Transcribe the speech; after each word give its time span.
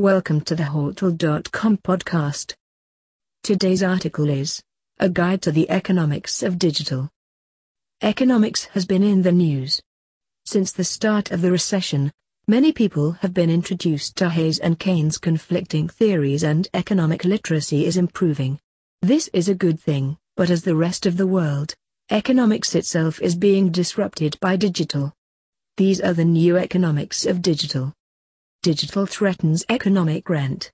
Welcome 0.00 0.40
to 0.46 0.54
the 0.54 0.64
Hortal.com 0.64 1.76
podcast. 1.76 2.54
Today's 3.42 3.82
article 3.82 4.30
is 4.30 4.62
A 4.98 5.10
Guide 5.10 5.42
to 5.42 5.52
the 5.52 5.68
Economics 5.68 6.42
of 6.42 6.58
Digital. 6.58 7.10
Economics 8.00 8.64
has 8.72 8.86
been 8.86 9.02
in 9.02 9.20
the 9.20 9.30
news. 9.30 9.78
Since 10.46 10.72
the 10.72 10.84
start 10.84 11.30
of 11.30 11.42
the 11.42 11.50
recession, 11.52 12.10
many 12.48 12.72
people 12.72 13.12
have 13.20 13.34
been 13.34 13.50
introduced 13.50 14.16
to 14.16 14.30
Hayes 14.30 14.58
and 14.58 14.78
Keynes' 14.78 15.18
conflicting 15.18 15.86
theories, 15.86 16.44
and 16.44 16.66
economic 16.72 17.26
literacy 17.26 17.84
is 17.84 17.98
improving. 17.98 18.58
This 19.02 19.28
is 19.34 19.50
a 19.50 19.54
good 19.54 19.78
thing, 19.78 20.16
but 20.34 20.48
as 20.48 20.62
the 20.62 20.76
rest 20.76 21.04
of 21.04 21.18
the 21.18 21.26
world, 21.26 21.74
economics 22.10 22.74
itself 22.74 23.20
is 23.20 23.34
being 23.34 23.70
disrupted 23.70 24.38
by 24.40 24.56
digital. 24.56 25.12
These 25.76 26.00
are 26.00 26.14
the 26.14 26.24
new 26.24 26.56
economics 26.56 27.26
of 27.26 27.42
digital. 27.42 27.92
Digital 28.62 29.06
threatens 29.06 29.64
economic 29.70 30.28
rent. 30.28 30.70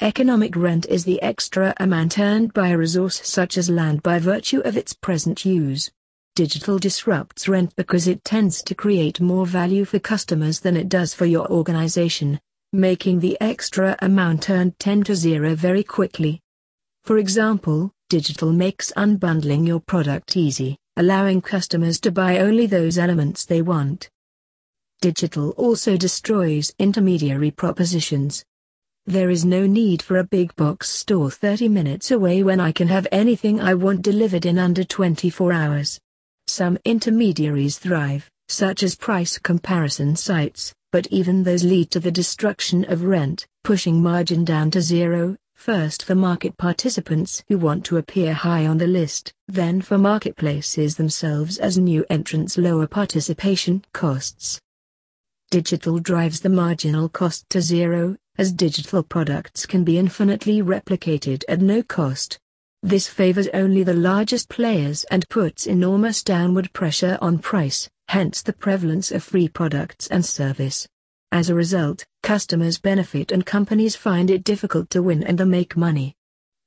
Economic 0.00 0.56
rent 0.56 0.84
is 0.86 1.04
the 1.04 1.22
extra 1.22 1.72
amount 1.78 2.18
earned 2.18 2.52
by 2.52 2.70
a 2.70 2.76
resource 2.76 3.20
such 3.24 3.56
as 3.56 3.70
land 3.70 4.02
by 4.02 4.18
virtue 4.18 4.58
of 4.64 4.76
its 4.76 4.94
present 4.94 5.44
use. 5.44 5.92
Digital 6.34 6.76
disrupts 6.76 7.46
rent 7.46 7.72
because 7.76 8.08
it 8.08 8.24
tends 8.24 8.64
to 8.64 8.74
create 8.74 9.20
more 9.20 9.46
value 9.46 9.84
for 9.84 10.00
customers 10.00 10.58
than 10.58 10.76
it 10.76 10.88
does 10.88 11.14
for 11.14 11.24
your 11.24 11.48
organization, 11.52 12.40
making 12.72 13.20
the 13.20 13.40
extra 13.40 13.96
amount 14.00 14.50
earned 14.50 14.76
tend 14.80 15.06
to 15.06 15.14
zero 15.14 15.54
very 15.54 15.84
quickly. 15.84 16.40
For 17.04 17.18
example, 17.18 17.92
digital 18.08 18.52
makes 18.52 18.90
unbundling 18.96 19.68
your 19.68 19.78
product 19.78 20.36
easy, 20.36 20.76
allowing 20.96 21.42
customers 21.42 22.00
to 22.00 22.10
buy 22.10 22.40
only 22.40 22.66
those 22.66 22.98
elements 22.98 23.44
they 23.44 23.62
want. 23.62 24.10
Digital 25.00 25.50
also 25.50 25.96
destroys 25.96 26.74
intermediary 26.80 27.52
propositions. 27.52 28.44
There 29.06 29.30
is 29.30 29.44
no 29.44 29.64
need 29.64 30.02
for 30.02 30.18
a 30.18 30.24
big 30.24 30.54
box 30.56 30.90
store 30.90 31.30
30 31.30 31.68
minutes 31.68 32.10
away 32.10 32.42
when 32.42 32.58
I 32.58 32.72
can 32.72 32.88
have 32.88 33.06
anything 33.12 33.60
I 33.60 33.74
want 33.74 34.02
delivered 34.02 34.44
in 34.44 34.58
under 34.58 34.82
24 34.82 35.52
hours. 35.52 36.00
Some 36.48 36.78
intermediaries 36.84 37.78
thrive, 37.78 38.28
such 38.48 38.82
as 38.82 38.96
price 38.96 39.38
comparison 39.38 40.16
sites, 40.16 40.74
but 40.90 41.06
even 41.12 41.44
those 41.44 41.62
lead 41.62 41.92
to 41.92 42.00
the 42.00 42.10
destruction 42.10 42.84
of 42.90 43.04
rent, 43.04 43.46
pushing 43.62 44.02
margin 44.02 44.44
down 44.44 44.70
to 44.72 44.82
zero, 44.82 45.36
first 45.54 46.02
for 46.02 46.16
market 46.16 46.56
participants 46.56 47.44
who 47.46 47.56
want 47.56 47.84
to 47.84 47.98
appear 47.98 48.34
high 48.34 48.66
on 48.66 48.78
the 48.78 48.86
list, 48.88 49.32
then 49.46 49.80
for 49.80 49.96
marketplaces 49.96 50.96
themselves 50.96 51.58
as 51.58 51.78
new 51.78 52.04
entrants 52.10 52.58
lower 52.58 52.88
participation 52.88 53.84
costs. 53.92 54.60
Digital 55.50 55.98
drives 55.98 56.40
the 56.40 56.50
marginal 56.50 57.08
cost 57.08 57.48
to 57.48 57.62
zero, 57.62 58.18
as 58.36 58.52
digital 58.52 59.02
products 59.02 59.64
can 59.64 59.82
be 59.82 59.96
infinitely 59.96 60.60
replicated 60.60 61.42
at 61.48 61.62
no 61.62 61.82
cost. 61.82 62.38
This 62.82 63.08
favors 63.08 63.48
only 63.54 63.82
the 63.82 63.94
largest 63.94 64.50
players 64.50 65.04
and 65.04 65.26
puts 65.30 65.66
enormous 65.66 66.22
downward 66.22 66.70
pressure 66.74 67.16
on 67.22 67.38
price, 67.38 67.88
hence 68.08 68.42
the 68.42 68.52
prevalence 68.52 69.10
of 69.10 69.24
free 69.24 69.48
products 69.48 70.06
and 70.08 70.22
service. 70.22 70.86
As 71.32 71.48
a 71.48 71.54
result, 71.54 72.04
customers 72.22 72.78
benefit 72.78 73.32
and 73.32 73.46
companies 73.46 73.96
find 73.96 74.30
it 74.30 74.44
difficult 74.44 74.90
to 74.90 75.02
win 75.02 75.24
and 75.24 75.38
to 75.38 75.46
make 75.46 75.78
money. 75.78 76.14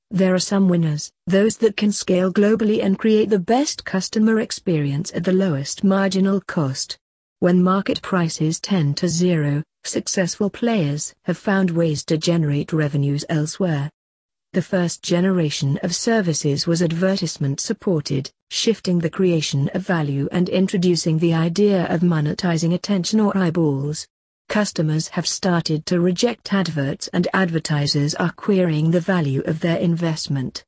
There 0.10 0.34
are 0.34 0.40
some 0.40 0.68
winners, 0.68 1.12
those 1.28 1.58
that 1.58 1.78
can 1.78 1.92
scale 1.92 2.34
globally 2.34 2.84
and 2.84 2.98
create 2.98 3.30
the 3.30 3.38
best 3.38 3.86
customer 3.86 4.40
experience 4.40 5.12
at 5.14 5.24
the 5.24 5.34
lowest 5.34 5.84
marginal 5.84 6.42
cost. 6.42 6.98
When 7.42 7.64
market 7.64 8.04
prices 8.04 8.60
tend 8.60 8.98
to 8.98 9.10
zero, 9.10 9.64
successful 9.84 10.52
players 10.52 11.12
have 11.24 11.40
found 11.40 11.72
ways 11.72 12.06
to 12.06 12.16
generate 12.16 12.72
revenues 12.72 13.26
elsewhere. 13.30 13.90
The 14.54 14.62
first 14.62 15.02
generation 15.02 15.80
of 15.82 15.96
services 15.96 16.68
was 16.68 16.84
advertisement 16.84 17.60
supported, 17.60 18.30
shifting 18.52 19.00
the 19.00 19.10
creation 19.10 19.72
of 19.74 19.82
value 19.82 20.30
and 20.32 20.50
introducing 20.50 21.18
the 21.18 21.34
idea 21.34 21.88
of 21.88 22.02
monetizing 22.02 22.76
attention 22.76 23.20
or 23.20 23.36
eyeballs. 23.36 24.06
Customers 24.48 25.08
have 25.08 25.26
started 25.26 25.88
to 25.88 26.00
reject 26.00 26.54
adverts 26.54 27.08
and 27.08 27.28
advertisers 27.34 28.14
are 28.14 28.34
querying 28.34 28.92
the 28.92 29.00
value 29.00 29.42
of 29.46 29.62
their 29.62 29.78
investment. 29.78 30.64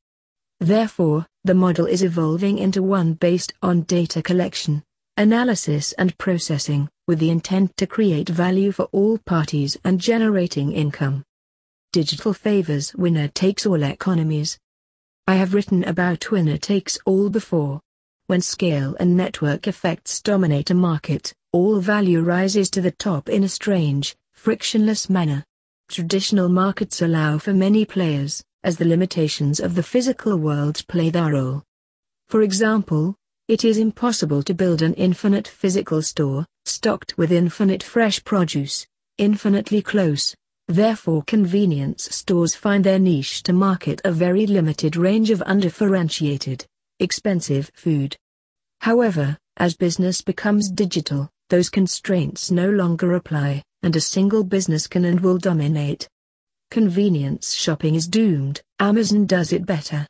Therefore, 0.58 1.24
the 1.44 1.54
model 1.54 1.86
is 1.86 2.02
evolving 2.02 2.58
into 2.58 2.82
one 2.82 3.12
based 3.12 3.52
on 3.62 3.82
data 3.82 4.20
collection, 4.22 4.82
analysis 5.16 5.92
and 5.92 6.16
processing, 6.18 6.88
with 7.06 7.18
the 7.18 7.30
intent 7.30 7.76
to 7.76 7.86
create 7.86 8.28
value 8.28 8.72
for 8.72 8.86
all 8.92 9.18
parties 9.18 9.76
and 9.84 10.00
generating 10.00 10.72
income. 10.72 11.24
Digital 11.92 12.32
favors 12.32 12.94
winner 12.96 13.28
takes 13.28 13.66
all 13.66 13.82
economies. 13.82 14.58
I 15.28 15.36
have 15.36 15.54
written 15.54 15.84
about 15.84 16.30
winner 16.30 16.58
takes 16.58 16.98
all 17.06 17.30
before. 17.30 17.80
When 18.26 18.40
scale 18.40 18.96
and 18.98 19.16
network 19.16 19.68
effects 19.68 20.20
dominate 20.20 20.70
a 20.70 20.74
market, 20.74 21.32
all 21.52 21.78
value 21.78 22.22
rises 22.22 22.68
to 22.70 22.80
the 22.80 22.90
top 22.90 23.28
in 23.28 23.44
a 23.44 23.48
strange, 23.48 24.16
frictionless 24.32 25.08
manner. 25.08 25.44
Traditional 25.88 26.48
markets 26.48 27.02
allow 27.02 27.38
for 27.38 27.52
many 27.52 27.84
players, 27.84 28.42
as 28.64 28.78
the 28.78 28.84
limitations 28.84 29.60
of 29.60 29.74
the 29.74 29.82
physical 29.82 30.36
world 30.36 30.82
play 30.88 31.10
their 31.10 31.32
role. 31.32 31.62
For 32.26 32.42
example, 32.42 33.14
it 33.46 33.62
is 33.62 33.76
impossible 33.76 34.42
to 34.42 34.54
build 34.54 34.80
an 34.80 34.94
infinite 34.94 35.46
physical 35.46 36.00
store, 36.00 36.46
stocked 36.64 37.18
with 37.18 37.30
infinite 37.30 37.82
fresh 37.82 38.24
produce, 38.24 38.86
infinitely 39.18 39.82
close. 39.82 40.34
Therefore 40.66 41.22
convenience 41.26 42.04
stores 42.04 42.54
find 42.54 42.82
their 42.82 42.98
niche 42.98 43.42
to 43.42 43.52
market 43.52 44.00
a 44.02 44.12
very 44.12 44.46
limited 44.46 44.96
range 44.96 45.28
of 45.28 45.42
undifferentiated, 45.44 46.64
expensive 47.00 47.70
food. 47.74 48.16
However, 48.80 49.36
as 49.58 49.76
business 49.76 50.22
becomes 50.22 50.70
digital, 50.70 51.28
those 51.50 51.68
constraints 51.68 52.50
no 52.50 52.70
longer 52.70 53.12
apply, 53.12 53.62
and 53.82 53.94
a 53.94 54.00
single 54.00 54.42
business 54.42 54.86
can 54.86 55.04
and 55.04 55.20
will 55.20 55.36
dominate. 55.36 56.08
Convenience 56.70 57.52
shopping 57.52 57.94
is 57.94 58.08
doomed, 58.08 58.62
Amazon 58.80 59.26
does 59.26 59.52
it 59.52 59.66
better 59.66 60.06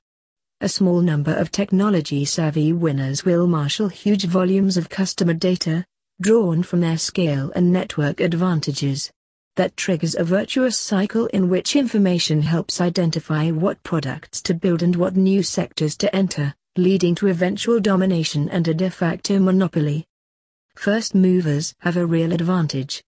a 0.61 0.69
small 0.69 1.01
number 1.01 1.35
of 1.35 1.51
technology-savvy 1.51 2.73
winners 2.73 3.25
will 3.25 3.47
marshal 3.47 3.89
huge 3.89 4.25
volumes 4.25 4.77
of 4.77 4.89
customer 4.89 5.35
data, 5.35 5.85
drawn 6.21 6.63
from 6.63 6.81
their 6.81 6.97
scale 6.97 7.51
and 7.55 7.73
network 7.73 8.21
advantages. 8.21 9.11
That 9.57 9.77
triggers 9.77 10.15
a 10.15 10.25
virtuous 10.25 10.79
cycle 10.79 11.27
in 11.27 11.49
which 11.49 11.77
information 11.77 12.43
helps 12.43 12.81
identify 12.81 13.51
what 13.51 13.83
products 13.83 14.43
to 14.43 14.55
build 14.55 14.83
and 14.83 14.97
what 14.97 15.17
new 15.17 15.43
sectors 15.43 15.97
to 15.99 16.15
enter, 16.15 16.55
leading 16.77 17.15
to 17.17 17.29
eventual 17.29 17.79
domination 17.79 18.49
and 18.49 18.67
a 18.67 18.75
de 18.75 18.91
facto 18.91 19.39
monopoly. 19.39 20.07
First 20.77 21.15
movers 21.15 21.75
have 21.81 21.97
a 21.97 22.07
real 22.07 22.33
advantage. 22.33 23.03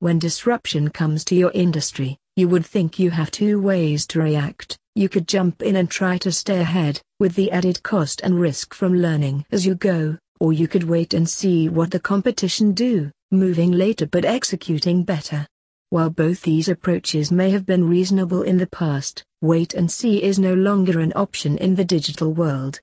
When 0.00 0.18
disruption 0.18 0.90
comes 0.90 1.24
to 1.26 1.34
your 1.34 1.50
industry, 1.52 2.18
you 2.36 2.48
would 2.48 2.66
think 2.66 2.98
you 2.98 3.10
have 3.10 3.30
two 3.30 3.60
ways 3.60 4.06
to 4.08 4.20
react. 4.20 4.78
You 4.96 5.08
could 5.08 5.26
jump 5.26 5.60
in 5.60 5.74
and 5.74 5.90
try 5.90 6.18
to 6.18 6.30
stay 6.30 6.60
ahead, 6.60 7.00
with 7.18 7.34
the 7.34 7.50
added 7.50 7.82
cost 7.82 8.20
and 8.20 8.38
risk 8.38 8.72
from 8.72 8.94
learning 8.94 9.44
as 9.50 9.66
you 9.66 9.74
go, 9.74 10.16
or 10.38 10.52
you 10.52 10.68
could 10.68 10.84
wait 10.84 11.14
and 11.14 11.28
see 11.28 11.68
what 11.68 11.90
the 11.90 11.98
competition 11.98 12.74
do, 12.74 13.10
moving 13.32 13.72
later 13.72 14.06
but 14.06 14.24
executing 14.24 15.02
better. 15.02 15.48
While 15.90 16.10
both 16.10 16.42
these 16.42 16.68
approaches 16.68 17.32
may 17.32 17.50
have 17.50 17.66
been 17.66 17.88
reasonable 17.88 18.42
in 18.42 18.56
the 18.56 18.68
past, 18.68 19.24
wait 19.40 19.74
and 19.74 19.90
see 19.90 20.22
is 20.22 20.38
no 20.38 20.54
longer 20.54 21.00
an 21.00 21.12
option 21.16 21.58
in 21.58 21.74
the 21.74 21.84
digital 21.84 22.32
world. 22.32 22.80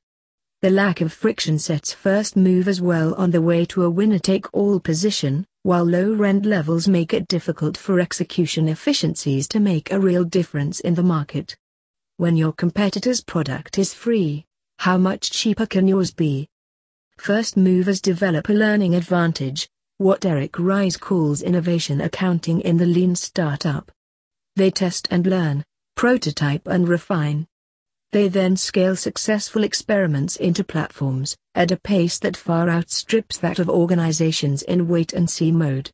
The 0.62 0.70
lack 0.70 1.00
of 1.00 1.14
friction 1.14 1.58
sets 1.60 1.94
first 1.94 2.36
movers 2.36 2.82
well 2.82 3.14
on 3.16 3.32
the 3.32 3.42
way 3.42 3.64
to 3.68 3.84
a 3.84 3.90
winner-take-all 3.90 4.82
position, 4.82 5.46
while 5.64 5.86
low 5.86 6.14
rent 6.14 6.46
levels 6.46 6.90
make 6.90 7.14
it 7.14 7.30
difficult 7.30 7.78
for 7.78 8.02
execution 8.02 8.68
efficiencies 8.68 9.48
to 9.48 9.62
make 9.62 9.94
a 9.94 10.00
real 10.00 10.26
difference 10.26 10.82
in 10.82 10.96
the 10.96 11.04
market. 11.04 11.56
When 12.22 12.38
your 12.38 12.54
competitor's 12.54 13.20
product 13.20 13.80
is 13.80 13.96
free, 13.96 14.46
how 14.78 14.96
much 14.96 15.32
cheaper 15.32 15.66
can 15.66 15.88
yours 15.88 16.12
be? 16.12 16.48
First 17.18 17.58
movers 17.58 18.00
develop 18.00 18.48
a 18.48 18.54
learning 18.54 18.94
advantage, 18.94 19.68
what 19.98 20.24
Eric 20.24 20.60
Ries 20.60 20.98
calls 20.98 21.42
innovation 21.42 22.00
accounting 22.00 22.62
in 22.62 22.78
the 22.78 22.86
lean 22.86 23.16
startup. 23.16 23.92
They 24.56 24.70
test 24.70 25.08
and 25.10 25.26
learn, 25.26 25.64
prototype 25.96 26.68
and 26.68 26.88
refine. 26.88 27.48
They 28.12 28.28
then 28.28 28.56
scale 28.56 28.96
successful 28.96 29.64
experiments 29.64 30.36
into 30.36 30.64
platforms, 30.64 31.36
at 31.56 31.72
a 31.72 31.78
pace 31.78 32.20
that 32.20 32.38
far 32.38 32.70
outstrips 32.70 33.40
that 33.40 33.58
of 33.58 33.68
organizations 33.68 34.62
in 34.62 34.88
wait 34.88 35.14
and 35.14 35.28
see 35.28 35.52
mode. 35.52 35.90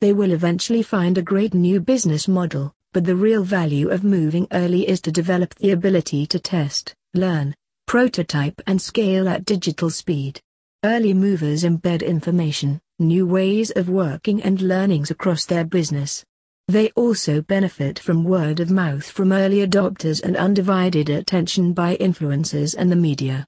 They 0.00 0.12
will 0.12 0.30
eventually 0.30 0.84
find 0.84 1.18
a 1.18 1.22
great 1.22 1.54
new 1.54 1.80
business 1.80 2.28
model, 2.28 2.72
but 2.96 3.04
the 3.04 3.14
real 3.14 3.44
value 3.44 3.90
of 3.90 4.02
moving 4.04 4.48
early 4.52 4.88
is 4.88 5.02
to 5.02 5.12
develop 5.12 5.54
the 5.56 5.72
ability 5.72 6.24
to 6.24 6.38
test, 6.38 6.94
learn, 7.12 7.54
prototype 7.86 8.58
and 8.66 8.80
scale 8.80 9.28
at 9.28 9.44
digital 9.44 9.90
speed. 9.90 10.40
Early 10.82 11.12
movers 11.12 11.62
embed 11.62 12.02
information, 12.02 12.80
new 12.98 13.26
ways 13.26 13.70
of 13.72 13.90
working 13.90 14.42
and 14.42 14.62
learnings 14.62 15.10
across 15.10 15.44
their 15.44 15.62
business. 15.62 16.24
They 16.68 16.88
also 16.92 17.42
benefit 17.42 17.98
from 17.98 18.24
word 18.24 18.60
of 18.60 18.70
mouth 18.70 19.04
from 19.04 19.30
early 19.30 19.58
adopters 19.58 20.22
and 20.22 20.34
undivided 20.34 21.10
attention 21.10 21.74
by 21.74 21.98
influencers 21.98 22.74
and 22.78 22.90
the 22.90 22.96
media. 22.96 23.44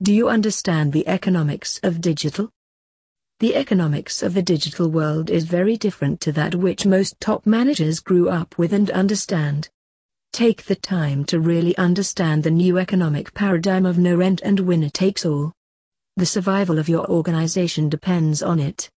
Do 0.00 0.14
you 0.14 0.28
understand 0.28 0.92
the 0.92 1.08
economics 1.08 1.80
of 1.82 2.00
digital? 2.00 2.48
The 3.42 3.56
economics 3.56 4.22
of 4.22 4.34
the 4.34 4.42
digital 4.42 4.88
world 4.88 5.28
is 5.28 5.46
very 5.46 5.76
different 5.76 6.20
to 6.20 6.30
that 6.30 6.54
which 6.54 6.86
most 6.86 7.18
top 7.18 7.44
managers 7.44 7.98
grew 7.98 8.28
up 8.28 8.56
with 8.56 8.72
and 8.72 8.88
understand. 8.92 9.68
Take 10.32 10.66
the 10.66 10.76
time 10.76 11.24
to 11.24 11.40
really 11.40 11.76
understand 11.76 12.44
the 12.44 12.52
new 12.52 12.78
economic 12.78 13.34
paradigm 13.34 13.84
of 13.84 13.98
no 13.98 14.14
rent 14.14 14.42
and 14.44 14.60
winner 14.60 14.90
takes 14.90 15.26
all. 15.26 15.52
The 16.16 16.24
survival 16.24 16.78
of 16.78 16.88
your 16.88 17.04
organization 17.10 17.88
depends 17.88 18.44
on 18.44 18.60
it. 18.60 18.88